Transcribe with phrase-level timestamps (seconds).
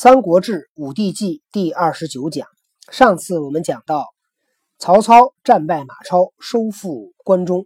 [0.00, 2.46] 三国志·武帝纪第二十九讲，
[2.88, 4.06] 上次我们讲到
[4.78, 7.64] 曹操战败马超，收复关中。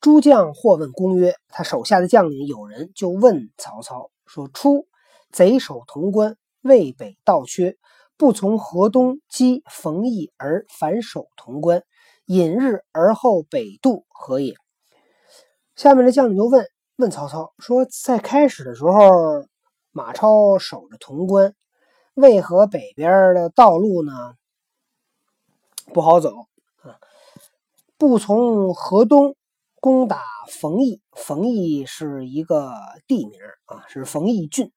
[0.00, 4.86] 诸将或问公曰：“他手下的将领有人就问曹操说：‘初，
[5.32, 7.76] 贼守潼关，渭北道缺，
[8.16, 11.82] 不从河东击冯异而反守潼关，
[12.26, 14.54] 引日而后北渡，何也？’”
[15.74, 19.46] 下面的将领就问问曹操说：“在开始的时候。”
[20.00, 21.54] 马超守着潼关，
[22.14, 24.32] 渭河北边的道路呢
[25.92, 26.46] 不好走
[26.80, 26.96] 啊？
[27.98, 29.36] 不从河东
[29.78, 32.72] 攻打冯异，冯异是一个
[33.06, 34.72] 地名啊，是冯异郡。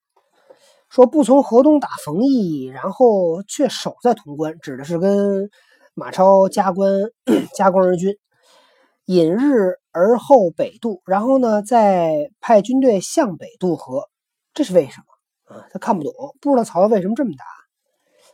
[0.89, 5.49] 说不从河东打冯异，然后却守在潼关，指的是跟
[5.93, 6.91] 马超加官
[7.55, 8.17] 加官而军，
[9.05, 14.09] 引日而后北渡，然后呢再派军队向北渡河。
[14.53, 15.05] 这是为什么
[15.71, 17.45] 他看不懂，不知道曹操为什么这么打。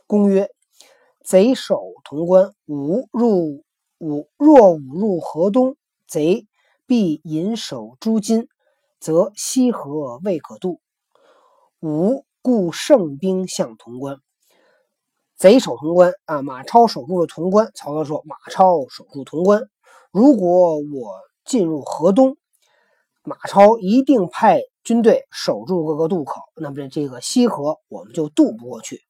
[0.08, 0.50] 公曰
[1.24, 3.64] ：“贼守潼关，吾入
[4.00, 5.76] 吾若吾入河东，
[6.08, 6.48] 贼
[6.88, 8.48] 必引守诸津，
[9.00, 10.80] 则西河未可渡。
[11.82, 14.18] 吾故胜兵向潼关。
[15.36, 17.72] 贼守潼关啊，马超守住了潼关。
[17.76, 19.70] 曹操说：马超守住潼关，
[20.12, 21.14] 如果我
[21.46, 22.36] 进入河东，
[23.30, 29.02] 马超一定派。”军队守住各个渡口，那么这这个西河我们就渡不过去。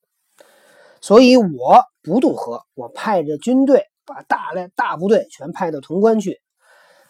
[0.99, 6.41] 所以我不渡河，我派着军队把大量大部队全派到潼关去，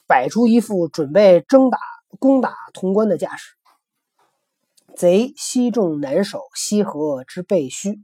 [0.05, 1.79] 摆出一副准备征打
[2.19, 3.55] 攻打潼关的架势。
[4.95, 8.03] 贼西重难守，西河之备虚，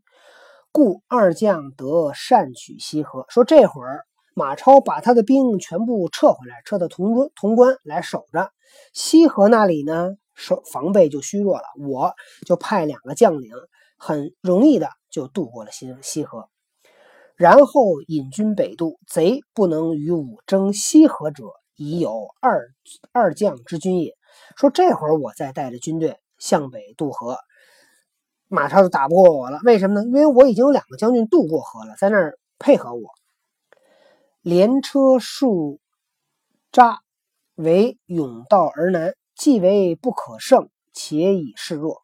[0.72, 3.28] 故二将得善取西河。
[3.30, 8.52] 说这会儿马超把他的兵全部撤回来，撤到潼潼关来守着
[8.94, 10.12] 西河那里呢。
[10.38, 12.14] 守防备就虚弱了，我
[12.46, 13.54] 就派两个将领，
[13.98, 16.50] 很容易的就渡过了西西河，
[17.38, 19.00] 然后引军北渡。
[19.08, 21.46] 贼不能与吾争西河者，
[21.78, 22.68] 已有二
[23.14, 24.12] 二将之军也。
[24.58, 27.38] 说这会儿我再带着军队向北渡河，
[28.50, 29.62] 马超就打不过我了。
[29.64, 30.06] 为什么呢？
[30.06, 33.04] 因为我已经有两个将军渡过河了，在那儿配合我。
[34.46, 35.80] 连车数
[36.72, 37.02] 扎，
[37.56, 39.16] 为甬道而南。
[39.36, 42.04] 既为不可胜，且已示弱。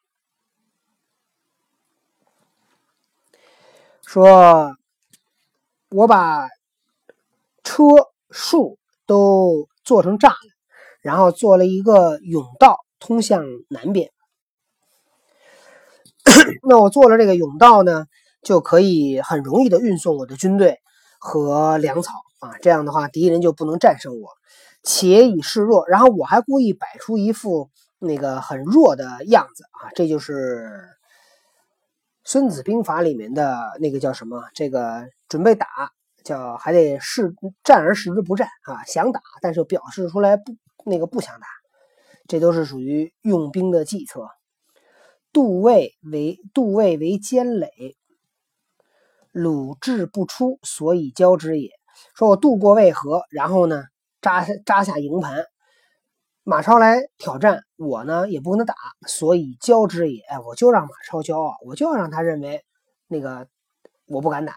[4.03, 4.75] 说，
[5.89, 6.47] 我把
[7.63, 7.83] 车
[8.31, 10.35] 树都做成栅栏，
[11.01, 14.11] 然后做了一个甬道，通向南边。
[16.67, 18.07] 那我做了这个甬道呢，
[18.41, 20.79] 就可以很容易的运送我的军队
[21.19, 22.57] 和粮草啊。
[22.61, 24.29] 这样的话，敌人就不能战胜我。
[24.83, 27.69] 且以示弱，然后我还故意摆出一副
[27.99, 30.65] 那个很弱的样子啊，这就是
[32.23, 34.43] 《孙子兵法》里面的那个叫什么？
[34.55, 35.67] 这个准备打，
[36.23, 41.45] 叫还得示战而示之不战啊，想打但是表示出来不那个不想打，
[42.27, 44.29] 这都是属于用兵的计策。
[45.31, 47.95] 杜魏为杜魏为坚垒，
[49.31, 51.69] 鲁智不出，所以交之也。
[52.15, 53.83] 说我渡过渭河，然后呢？
[54.23, 55.45] 扎扎下营盘，
[56.43, 58.75] 马超来挑战我呢，也不跟他打，
[59.07, 60.21] 所以骄之也。
[60.21, 62.63] 哎，我就让马超骄傲，我就要让他认为
[63.07, 63.47] 那个
[64.05, 64.53] 我不敢打。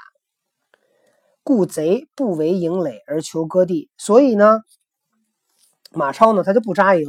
[1.42, 4.60] 故贼不为营垒而求割地，所以呢，
[5.92, 7.08] 马超呢他就不扎营，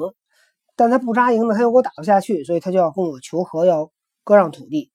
[0.77, 3.91] 但他不扎营呢，他又给我打不下去，所以他就要跟我求和，要
[4.23, 4.93] 割让土地。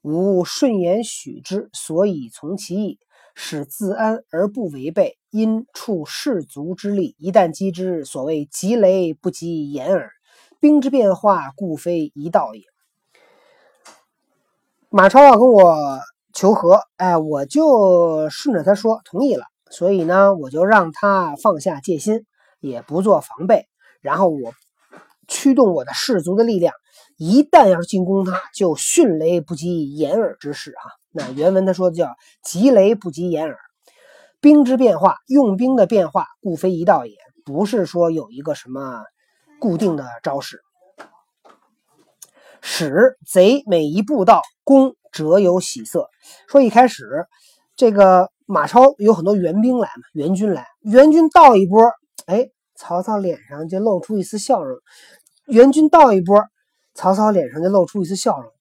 [0.00, 2.98] 吾顺言许之，所以从其意。
[3.34, 10.10] 使自安而不违背，因处士卒之力，一旦击之，所谓急雷不及掩耳。
[10.60, 12.62] 兵之变化，故非一道也。
[14.90, 16.00] 马超要跟我
[16.34, 19.44] 求和，哎，我就顺着他说，同意了。
[19.70, 22.26] 所以呢，我就让他放下戒心，
[22.60, 23.68] 也不做防备。
[24.02, 24.52] 然后我
[25.28, 26.74] 驱动我的士卒的力量，
[27.16, 30.99] 一旦要是进攻他，就迅雷不及掩耳之势啊。
[31.12, 33.58] 那原文他说的叫“急雷不及掩耳”，
[34.40, 39.02] 兵之变化，用兵的变化，故非一道也，不是说有一个什么
[39.58, 40.60] 固定的招式。
[42.62, 46.08] 使贼每一步到，攻则有喜色。
[46.46, 47.26] 说一开始，
[47.74, 51.90] 这个马超有很多援兵来嘛，援军来，援军到一波，
[52.26, 54.78] 哎，曹操脸上就露出一丝笑容。
[55.46, 56.44] 援军到一波，
[56.94, 58.52] 曹操脸上就露出一丝笑容。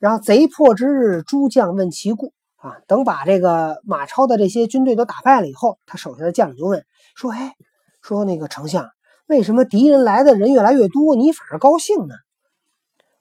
[0.00, 2.78] 然后贼破之日，诸将问其故啊。
[2.88, 7.54] 等把这个马超的这些军队都打败了以后，他手下的将领就问说：“哎，
[8.02, 8.90] 说那个丞相，
[9.26, 12.14] 为什么敌人来的人越来越多，你反而高兴呢？”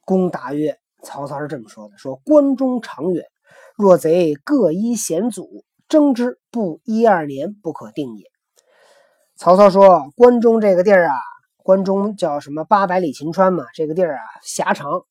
[0.05, 3.25] 公答曰：“曹操是这么说的：说关中长远，
[3.75, 8.25] 若贼各依险阻，争之不一二年不可定也。
[9.35, 11.13] 曹操说，关中这个地儿啊，
[11.57, 15.03] 关中叫什么八百里秦川嘛，这个地儿啊狭长。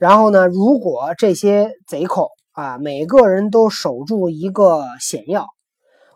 [0.00, 5.46] 然后呢，如果这些贼寇啊，每个人都守住一个险要，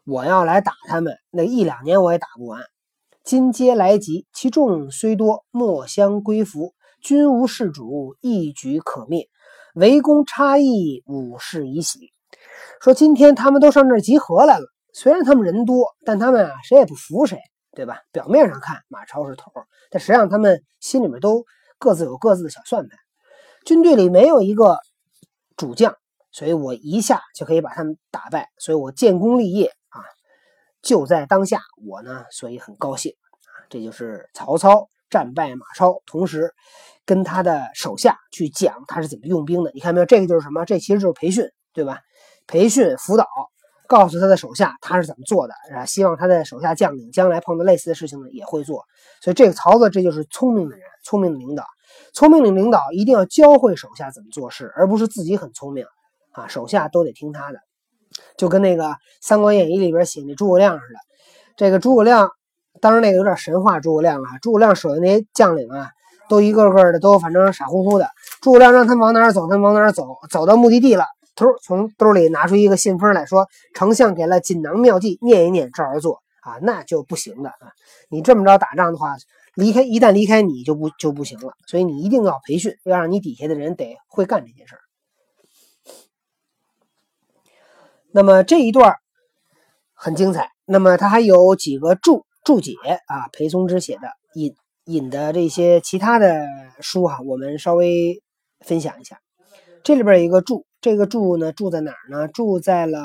[0.07, 2.63] 我要来打他们，那一两年我也打不完。
[3.25, 6.73] 今皆来急，其众虽多，莫相归服。
[7.03, 9.29] 君无事主，一举可灭。
[9.75, 12.11] 围攻差异，武士已喜。
[12.81, 14.65] 说今天他们都上这儿集合来了，
[14.95, 17.39] 虽然他们人多，但他们啊谁也不服谁，
[17.73, 17.99] 对吧？
[18.13, 19.53] 表面上看马超是头，
[19.91, 21.45] 但实际上他们心里面都
[21.79, 22.99] 各自有各自的小算盘。
[23.65, 24.79] 军队里没有一个
[25.57, 25.97] 主将，
[26.31, 30.05] 所以我一下就可以把他们打败，所以我建功立业啊，
[30.83, 31.61] 就在当下。
[31.87, 33.13] 我呢，所以很高兴
[33.47, 33.65] 啊。
[33.71, 36.53] 这就是曹操战败马超，同时
[37.07, 39.71] 跟他的手下去讲他是怎么用兵的。
[39.73, 40.07] 你看没有？
[40.07, 40.67] 这个就是什么？
[40.67, 42.01] 这其实就是培训，对吧？
[42.47, 43.27] 培训辅导，
[43.89, 48.85] 告诉他的手下他是怎么做的，啊，希望他的手下将领将来碰到类似的事情呢也会做。
[49.23, 51.65] 所以这个曹操这就是聪明的人，聪明的领导。
[52.13, 55.85] 聪明的领导一定要教会手下怎么做事，而不是自己很聪明
[56.33, 57.59] 啊，手下都得听他的。
[58.37, 58.85] 就跟那个
[59.21, 60.99] 《三国演义》里边写那诸葛亮似的。
[61.57, 62.31] 这个诸葛亮，
[62.81, 64.29] 当然那个有点神话诸葛亮了。
[64.41, 65.91] 诸葛亮手下那些将领啊，
[66.29, 68.09] 都一个个的都反正傻乎乎的。
[68.41, 70.07] 诸葛亮让他往哪儿走，他往哪儿走。
[70.31, 71.05] 走到目的地了，
[71.35, 77.73] 突从兜里拿出一个信封来说：“丞相给了锦囊妙计，念一念，照着做啊。”那就不行的啊！
[78.09, 79.17] 你这么着打仗的话。
[79.57, 84.81] 离开一旦离开你就不就不行了，所以你一定要培训，要让你底下的人得会干这件事儿。
[88.11, 88.97] 那么这一段
[89.93, 92.73] 很精彩，那么他还有几个注注解
[93.07, 94.55] 啊，裴松之写的引
[94.85, 96.45] 引的这些其他的
[96.81, 98.23] 书哈，我们稍微
[98.61, 99.21] 分享一下。
[99.83, 102.27] 这里边有一个注，这个注呢注在哪儿呢？
[102.29, 103.01] 注在了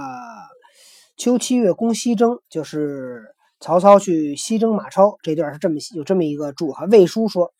[1.16, 3.36] 秋七月攻西征，就是。
[3.62, 7.52] 曹操去西征马超这段是这么有这么一个注哈，魏书说：“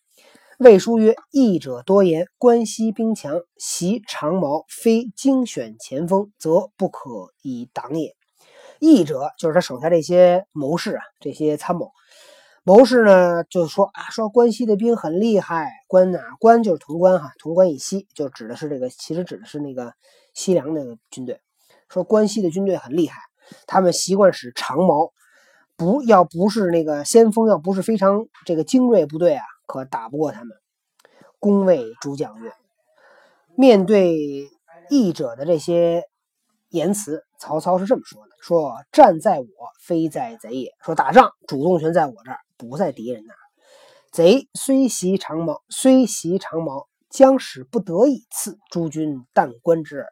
[0.58, 7.10] 魏书曰，义者多言，关西兵强，袭长矛，非精选前锋，则不可
[7.42, 8.16] 以挡也。
[8.78, 11.90] 义者就是他手下这些谋士啊，这些参谋。
[12.62, 19.92] 谋士呢，就是说啊，说关西的兵很厉害，关哪关就是潼关哈，潼关以西就指的是这个，其实指的是那个
[20.32, 21.42] 西凉那个军队。
[21.90, 23.20] 说关西的军队很厉害，
[23.66, 25.12] 他们习惯使长矛。”
[25.80, 30.54] 不要不是那个先锋，要不是非常这个精锐部队啊，可打不过他们。
[31.38, 32.52] 恭谓主将曰
[33.56, 34.50] ：“面对
[34.90, 36.04] 义者的这些
[36.68, 39.46] 言辞，曹操是这么说的：说战在我，
[39.80, 40.74] 非在贼也。
[40.84, 43.38] 说打仗主动权在我这儿，不在敌人那儿。
[44.12, 50.08] 贼虽袭长矛，虽袭长矛，将使不得已刺诸军，但观之耳。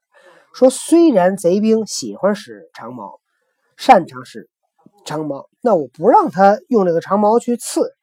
[0.55, 3.21] 说虽然贼兵喜欢使长矛，
[3.77, 4.49] 擅长使。”
[5.05, 7.95] 长矛，那我不让他用这个长矛去刺，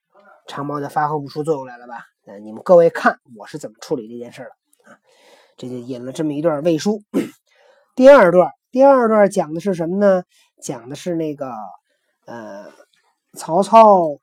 [0.47, 2.05] 长矛就发挥不出作用来了吧？
[2.25, 4.97] 那你们各位看我是怎么处理这件事的啊？
[5.57, 7.01] 这就引了这么一段魏书。
[7.95, 10.23] 第二段，第二段讲的是什么呢？
[10.61, 11.51] 讲的是那个
[12.25, 12.71] 呃，
[13.37, 14.17] 曹操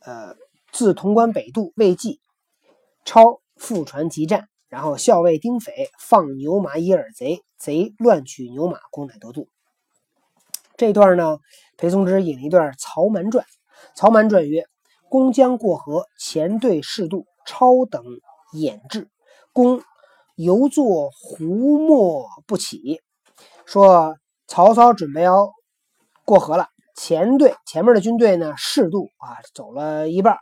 [0.00, 0.36] 呃
[0.72, 2.20] 自潼关北渡，魏济
[3.04, 9.48] 超复船急战，然后校尉丁斐放牛马以饵贼，贼乱取牛马，攻乃得渡。
[10.76, 11.38] 这段呢，
[11.78, 13.44] 裴松之引一段《曹瞒传》。
[13.94, 14.66] 《曹瞒传》曰
[15.08, 18.04] ：“公将过河，前队适度，超等
[18.52, 19.08] 掩至，
[19.54, 19.80] 公
[20.34, 23.00] 犹坐胡没不起。”
[23.64, 24.16] 说
[24.46, 25.50] 曹操准备要
[26.26, 30.36] 过河了，前队前面的军队呢，适度啊，走了一半，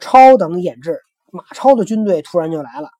[0.00, 1.00] 超等掩至，
[1.32, 2.90] 马超的军队突然就来了。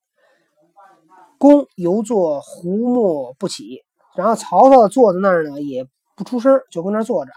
[1.36, 3.84] 公犹坐胡没不起，
[4.16, 5.86] 然后曹操坐在那儿呢，也。
[6.16, 7.32] 不出声，就跟那坐着。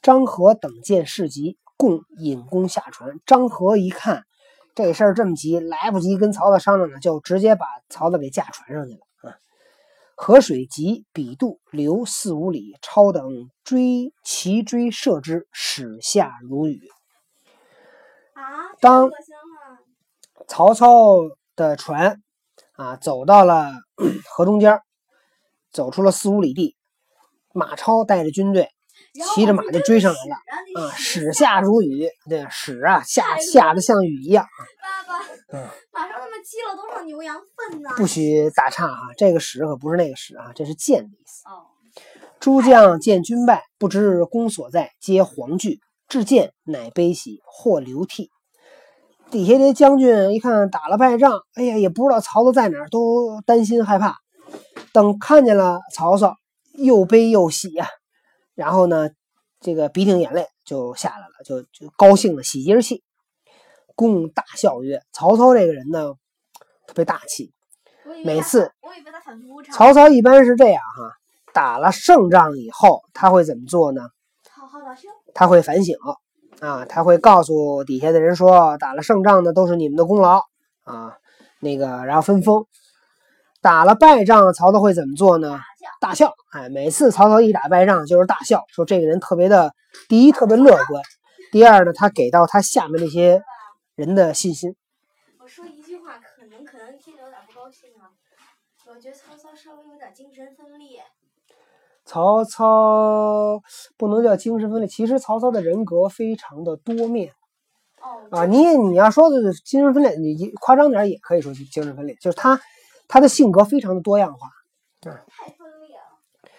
[0.00, 3.18] 张合等见事急，共引弓下船。
[3.26, 4.24] 张合一看
[4.74, 9.00] 这事儿这么急，来不及跟曹操商量了，就直接把曹操给架船上去了。
[9.28, 9.36] 啊！
[10.14, 16.80] 河水急，彼渡流四五里，超等追齐追射之，始下如雨。
[18.80, 19.10] 当
[20.46, 21.16] 曹操
[21.56, 22.22] 的船
[22.74, 23.72] 啊走到了
[24.30, 24.80] 河中间，
[25.72, 26.77] 走出了四五里地。
[27.58, 28.70] 马超带着军队，
[29.34, 30.92] 骑着马就追上来了啊！
[30.94, 34.46] 始下如雨，对，始啊，下下的像雨一样。
[34.80, 37.90] 爸爸，嗯，马超他们积了多少牛羊粪呢？
[37.96, 39.00] 不许打岔啊！
[39.16, 41.48] 这个始可不是那个始啊，这是箭的意思。
[41.48, 41.66] 哦。
[42.38, 45.80] 诸将见军败，不知公所在，皆惶惧。
[46.06, 48.30] 至见，乃悲喜，或流涕。
[49.30, 54.16] 底下这将军一看打了败仗，哎呀，也不知道曹操在哪儿，都担心害怕。
[54.92, 56.36] 等看见了曹操，
[56.78, 57.86] 又悲又喜呀。
[58.54, 59.10] 然后呢，
[59.60, 63.04] 这个鼻涕眼泪就下来了，就就高兴的喜极而泣。
[63.94, 66.14] 公大笑曰：“曹操这个人呢，
[66.86, 67.52] 特别大气。
[68.24, 68.72] 每次
[69.72, 71.12] 曹操一般是这样哈，
[71.52, 74.02] 打了胜仗以后，他会怎么做呢？
[75.34, 75.96] 他会反省
[76.60, 80.42] 啊，他会告诉底下的人说，打了胜仗的都是你们的功劳
[80.84, 81.16] 啊。
[81.60, 82.66] 那个，然后分封。
[83.68, 85.60] 打了败仗，曹操会怎么做呢？
[86.00, 86.32] 大笑。
[86.52, 89.74] 哎，每次曹操一打败仗，就是大笑，说这个人特别的，
[90.08, 91.02] 第一特别乐观，
[91.52, 93.42] 第二呢，他给到他下面那些
[93.94, 94.74] 人的信心。
[95.38, 98.08] 我说一句话，可能可能听着有点不高兴啊。
[98.88, 101.02] 我觉得曹操稍微有点精神分裂。
[102.06, 103.60] 曹操
[103.98, 107.34] 不能叫精神分裂，其实曹操的人格非常的多面。
[108.00, 108.24] 哦。
[108.30, 112.58] 啊，你你要说的精神分裂，你夸张点也可以说精神分裂，就是他
[113.08, 114.50] 他的性格非常的多样化。
[115.00, 116.50] 太分裂了。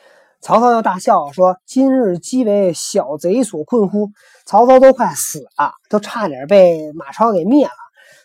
[0.41, 4.09] 曹操要大笑说：“今日姬为小贼所困乎？”
[4.45, 7.71] 曹操都快死了，都差点被马超给灭了。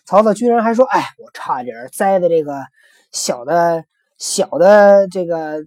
[0.05, 2.65] 曹操居然还说：“哎，我差点栽在这个
[3.13, 3.85] 小的
[4.19, 5.65] 小的这个。”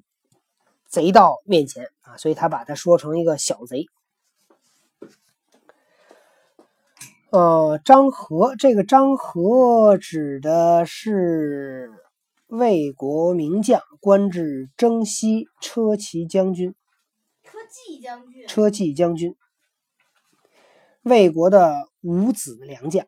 [0.89, 3.87] 贼到面前啊，所以他把他说成一个小贼。
[7.29, 11.91] 呃，张合这个张合指的是
[12.47, 16.73] 魏国名将，官至征西车骑将军。
[17.43, 18.47] 车骑将军。
[18.47, 19.35] 车骑将军。
[21.03, 23.05] 魏国的五子良将。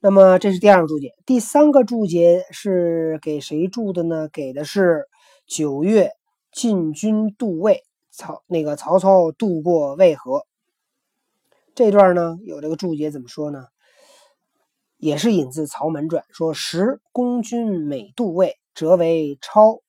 [0.00, 4.28] 那么这是第二个注解，第三个注解是给谁注的呢？
[4.28, 5.08] 给的是。
[5.46, 6.12] 九月，
[6.52, 10.46] 进军渡魏，曹那个曹操渡过渭河。
[11.74, 13.66] 这段呢，有这个注解怎么说呢？
[14.96, 19.80] 也是引自《曹瞒传》，说时公军每渡魏，则为超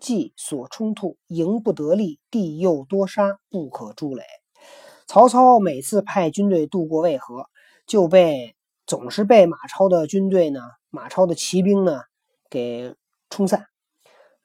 [0.00, 4.24] 计所冲突，营不得利，地又多沙，不可筑垒。
[5.06, 7.46] 曹操每次派军队渡过渭河，
[7.86, 8.54] 就被
[8.86, 12.02] 总是被马超的军队呢，马超的骑兵呢
[12.48, 12.94] 给
[13.28, 13.66] 冲散。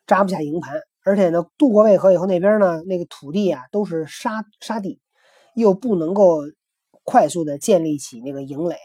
[0.08, 5.00] 扎不下营盘，而且呢，渡过渭河以后，那边呢，那个土地啊都是沙沙地，
[5.56, 6.42] 又不能够
[7.04, 8.76] 快速的建立起那个营垒。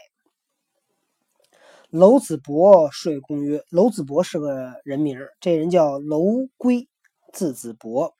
[1.91, 6.87] 娄子博说公曰：“娄子博是个人名，这人叫娄圭，
[7.33, 8.15] 字子博，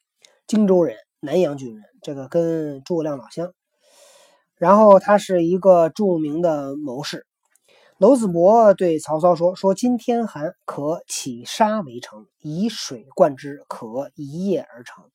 [0.46, 3.54] 荆州人，南阳郡人，这个跟诸葛亮老乡。
[4.58, 7.26] 然后他是一个著名的谋士。”
[7.98, 15.06] 娄子博对曹操说：“说今天寒，可起沙为城，以水灌之，可一夜而成。”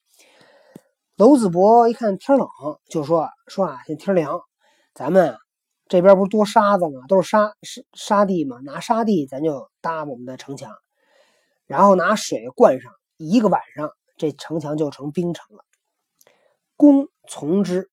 [1.16, 2.48] 娄子博一看天冷，
[2.88, 4.40] 就说：“说啊，现在天凉，
[4.94, 5.36] 咱们
[5.88, 7.06] 这边不是多沙子吗？
[7.08, 10.72] 都是沙沙沙地嘛，拿沙地咱就搭我们的城墙，
[11.66, 15.64] 然后拿水灌上，一个晚上，这城墙就成冰城了。”
[16.76, 17.90] 公从之。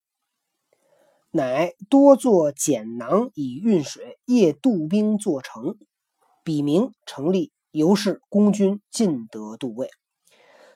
[1.35, 5.79] 乃多做简囊以运水，夜渡冰作城，
[6.43, 9.89] 笔名成立，由是公军尽得渡魏。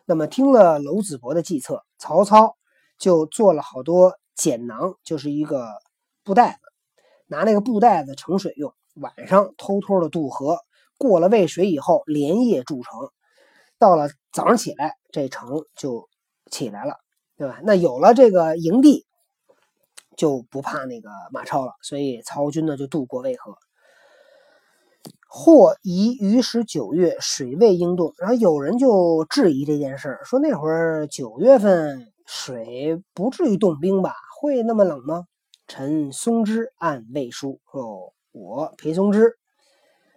[0.06, 2.58] 那么听了娄子博的计策，曹操
[2.98, 5.68] 就做了好多简囊，就是一个
[6.24, 6.67] 布袋子，
[7.28, 10.58] 拿那个布袋子盛水用，晚上偷偷的渡河，
[10.98, 13.10] 过了渭水以后，连夜筑城，
[13.78, 16.10] 到了早上起来，这城就
[16.50, 16.96] 起来了，
[17.38, 17.60] 对吧？
[17.64, 19.06] 那有了这个营地。
[20.18, 23.54] 就不怕那个马超了，所以曹军呢就渡过渭河。
[25.30, 34.16] 或疑于时九月水位应动，然后有人就质疑这件事，说那会儿九月份水不至于冻冰吧？
[34.42, 35.26] 会那么冷吗？
[35.68, 39.38] 陈松之按魏书说：“我裴松之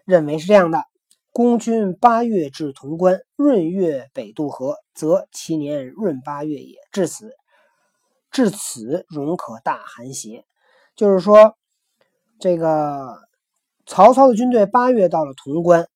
[0.05, 0.85] 认为是这样的：
[1.33, 6.79] 公军八月至潼关，闰月北渡河，则其年闰八月也。
[6.93, 7.33] 至此。”
[8.31, 10.45] 至此，容可大寒邪。
[10.95, 11.57] 就是说，
[12.39, 13.19] 这个
[13.87, 15.89] 曹操的军队八月到了潼关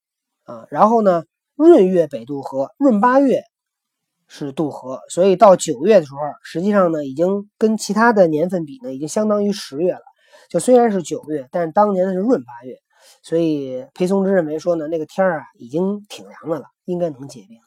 [0.42, 1.22] 啊，然后呢，
[1.54, 3.44] 闰月北渡河，闰八月
[4.26, 10.00] 是渡河，所以到九月的时候，实际上呢，已经跟其他的年份比呢，已经相当于十月了。
[10.48, 12.76] 就虽然是九月，但是当年的是闰八月，
[13.22, 17.64] 所以裴松之认为说呢，那个天儿啊，已经挺凉的了，应该能结冰了。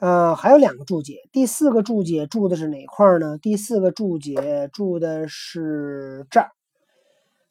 [0.00, 3.38] 呃，还有两个注解，第四个注解注的是哪块呢？
[3.38, 6.50] 第四个注解注的是这儿。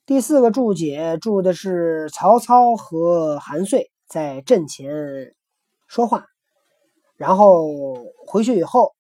[0.06, 5.34] 第四个注解注的是曹操和韩遂在阵前
[5.94, 6.26] 说话，
[7.18, 7.68] 然后
[8.26, 8.96] 回去以后，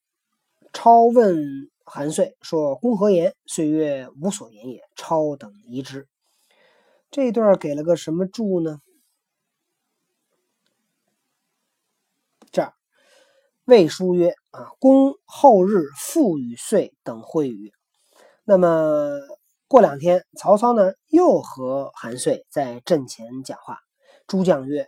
[0.73, 1.35] 超问
[1.83, 4.83] 韩遂说：“公何言？”遂曰：“无所言也。
[4.95, 6.07] 超等疑之。”
[7.09, 8.79] 这段给了个什么注呢？
[12.51, 12.75] 这儿
[13.65, 17.73] 魏书曰：“啊，公后日复与遂等会语。”
[18.45, 19.17] 那么
[19.67, 23.79] 过两天，曹操呢又和韩遂在阵前讲话。
[24.27, 24.87] 诸将曰：“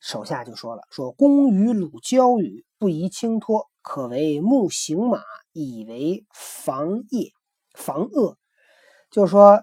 [0.00, 7.30] 手下就说了，说公与鲁交语，不宜轻托，可为木行马，以为防业
[7.74, 8.36] 防恶。”
[9.10, 9.62] 就是说。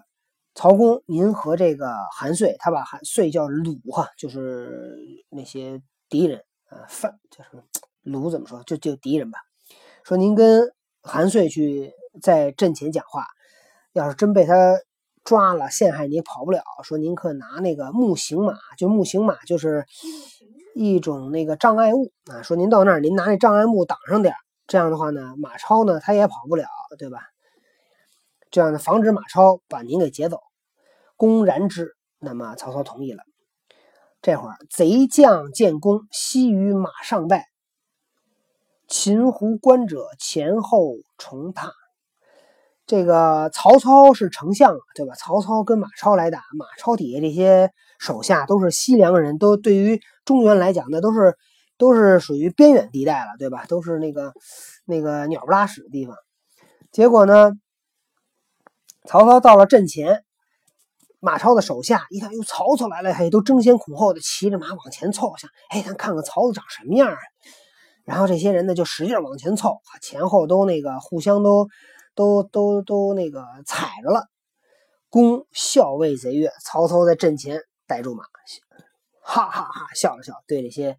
[0.54, 7.62] 曹公，您和这个韩遂，他把韩遂叫鲁哈，就是那些敌人啊，犯叫什么
[8.02, 8.60] 鲁怎么说？
[8.64, 9.38] 就就敌人吧。
[10.02, 13.24] 说您跟韩遂去在阵前讲话，
[13.92, 14.80] 要是真被他
[15.28, 16.62] 抓了陷害，你跑不了。
[16.82, 19.84] 说您可拿那个木行马，就木行马就是
[20.74, 22.40] 一种那个障碍物啊。
[22.40, 26.64] 说您到那儿，您拿那障碍物挡上点儿这样的话呢，马超呢他也跑不了，
[26.98, 27.24] 对吧？
[28.50, 30.40] 这样呢，防止马超把您给劫走。
[31.14, 33.22] 公然之，那么曹操同意了。
[34.22, 37.48] 这会儿贼将见功，悉于马上拜。
[38.86, 41.74] 秦胡观者前后重踏。
[42.88, 45.14] 这个曹操是丞相，对吧？
[45.14, 51.36] 曹操跟马超来打，马超底下这些手下都是西凉人，都对于中原来讲，那都是
[51.76, 53.66] 都是属于边远地带了，对吧？
[53.68, 54.32] 都是那个
[54.86, 56.16] 那个鸟不拉屎的地方。
[56.90, 57.52] 结果呢，
[59.06, 60.24] 曹操到了阵前。
[61.20, 67.18] 马超的手下一看，哟，曹操来了，嘿，都争先恐后的骑着马往前凑，想，哎，咱看看曹操长什么样啊。
[68.04, 71.68] 然后这些人呢，就使劲往前凑，前后都那个互相都
[72.18, 74.26] 都都都那个踩着了。
[75.08, 78.24] 公校尉贼曰：“曹操在阵前逮住马，
[79.22, 80.96] 哈哈哈，笑了笑，对这些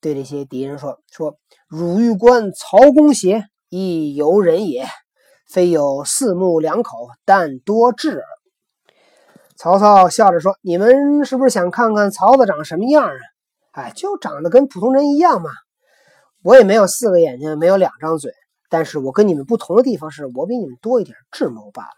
[0.00, 1.36] 对这些敌人说：说
[1.68, 3.44] 汝欲观曹公邪？
[3.68, 4.88] 亦由人也，
[5.48, 8.24] 非有四目两口，但多智耳。”
[9.56, 13.14] 曹操笑着说：“你们是不是想看看曹操长什么样啊？
[13.70, 15.50] 哎，就长得跟普通人一样嘛。
[16.42, 18.32] 我也没有四个眼睛，没有两张嘴，
[18.70, 21.90] 但是我跟你们不同的地方是我比你们多一点智谋罢了。”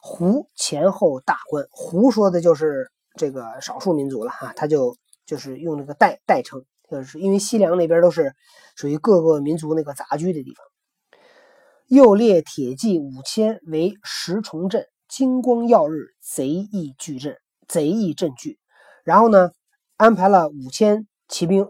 [0.00, 8.34] 胡前后大观，胡说的就是这个少数民族了哈，他就就是用那个代代称，就是因为西凉那边都是
[8.74, 10.66] 属于各个民族那个杂居的地方。
[11.88, 14.86] 又列铁骑五千为十重阵。
[15.08, 17.36] 金光耀日，贼易聚阵，
[17.68, 18.58] 贼易阵据。
[19.04, 19.50] 然后呢，
[19.98, 21.68] 安排了五千骑兵，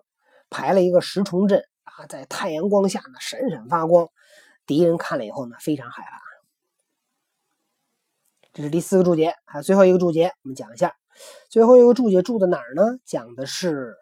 [0.48, 1.64] 排了一个十重阵
[1.96, 4.08] 啊，在太阳光下呢闪闪发光。
[4.66, 6.20] 敌人看了以后呢，非常害怕。
[8.52, 10.94] 这是第四个注解，还有最后一个注解，我们讲一下。
[11.48, 12.98] 最后一个注解注的哪儿呢？
[13.04, 13.96] 讲的是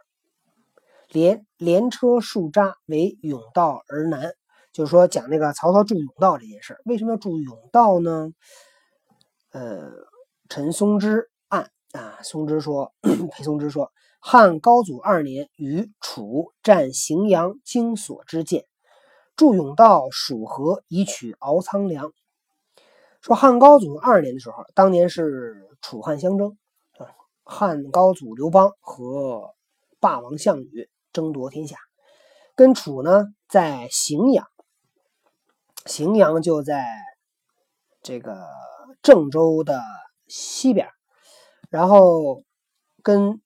[1.09, 4.35] 连连车数扎为甬道而南，
[4.72, 8.31] 就是说讲那个曹操筑甬道这件事为什么要筑甬道呢？
[9.53, 9.90] 呃，
[10.48, 11.31] 陈松之，
[12.22, 12.92] 松之说，
[13.33, 18.64] 裴松之说，汉高祖二年，与楚战荥阳经所之剑，
[19.37, 22.12] 筑甬道，蜀河以取敖仓粮。
[23.20, 26.56] 说汉高祖二年的时候，当年是楚汉相争，
[27.44, 29.54] 汉高祖刘邦和
[29.98, 31.76] 霸王项羽争夺天下，
[32.54, 34.46] 跟楚呢在荥阳，
[35.85, 36.85] 荥阳就在
[38.02, 38.46] 这个。
[39.02, 39.80] 郑州的
[40.26, 40.87] 西边，
[41.70, 42.42] 然后
[43.02, 43.40] 跟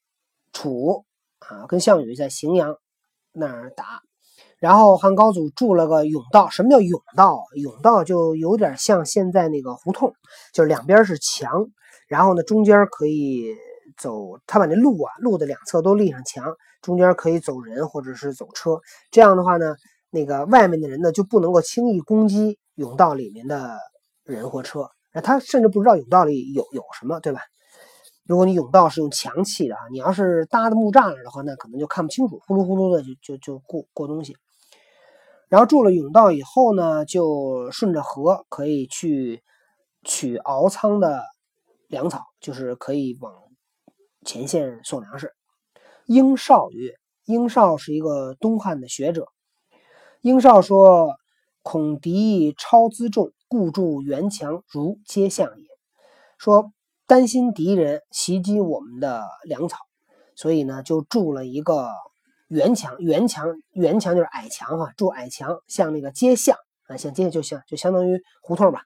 [0.53, 1.05] 楚
[1.39, 2.77] 啊，跟项羽在荥阳
[3.33, 4.01] 那儿打，
[4.59, 6.49] 然后汉高祖筑了个甬道。
[6.49, 7.45] 什么叫甬道？
[7.55, 10.13] 甬道就有点像现在那个胡同，
[10.55, 11.67] 就是两边是墙，
[12.09, 13.55] 然后呢中间可以
[13.99, 18.81] 走，他把那路啊路的两侧都立上墙，中间可以走人或者是走车。
[19.11, 19.75] 这样的话呢，
[20.11, 23.79] 那个外面的人呢就不能够轻易攻击甬道里面的
[24.25, 24.89] 人或车。
[25.23, 27.41] 他甚至不知道甬道里有有什么，对吧？
[28.27, 34.37] 如果你甬道是用墙砌的啊，你要是搭的木栅栏的话，那可能就看不清楚，呼噜呼噜的就就就过过东西。
[35.49, 39.43] 然后筑了甬道以后呢，就顺着河可以去
[40.03, 41.23] 取敖仓的
[41.87, 43.33] 粮草，就是可以往
[44.25, 45.33] 前线送粮食。
[46.07, 46.95] 英少曰
[47.27, 49.29] ：“英少是一个东汉的学者。
[50.23, 51.15] 英少说，
[51.63, 55.67] 恐敌超辎重。”故筑垣墙，如街巷也。
[56.39, 56.73] 说
[57.15, 59.79] 担心敌人袭击我们的粮草，
[60.35, 61.89] 所以呢，就筑了一个
[62.49, 62.97] 垣墙。
[62.99, 66.57] 垣墙，垣墙就是矮墙哈，筑矮墙，像那个街巷
[66.89, 68.83] 啊，像街就像就相当于胡同吧。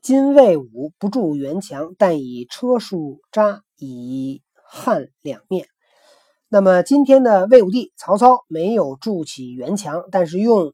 [0.00, 5.66] 今魏武不筑垣墙，但以车树扎以汉两面。
[6.48, 10.72] 那么今天的魏武帝曹操没有筑起垣墙，但是用。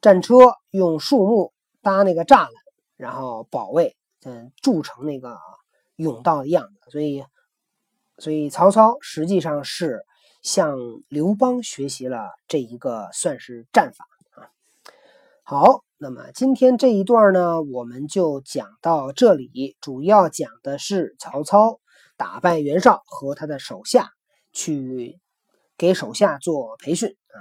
[0.00, 0.34] 战车
[0.70, 2.50] 用树木搭那个栅栏，
[2.96, 5.38] 然后保卫，嗯，筑成那个
[5.96, 6.90] 甬道的样子。
[6.90, 7.24] 所以，
[8.18, 10.04] 所以曹操实际上是
[10.42, 10.76] 向
[11.08, 14.04] 刘邦学习了这一个算是战法
[14.40, 14.50] 啊。
[15.42, 21.80] 好，那么今天这一段呢，我们就讲到这里，主要讲的是曹操
[22.16, 24.10] 打败袁绍和他的手下
[24.52, 25.20] 去
[25.76, 27.38] 给手下做培训啊，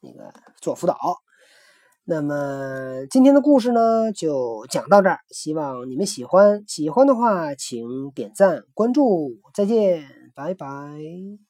[0.00, 0.96] 那个做辅导。
[2.08, 6.62] 那么今天的故事呢，就讲到这儿，希望你们喜欢。
[6.68, 9.40] 喜欢的话，请点赞、关注。
[9.52, 11.45] 再见，拜拜。